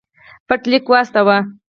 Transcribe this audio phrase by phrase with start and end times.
[0.47, 1.37] پټ لیک واستاوه.